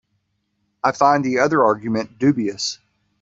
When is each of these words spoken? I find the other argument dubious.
I 0.83 0.93
find 0.93 1.23
the 1.23 1.37
other 1.37 1.63
argument 1.63 2.17
dubious. 2.17 2.79